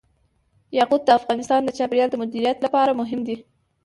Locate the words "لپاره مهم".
2.65-3.19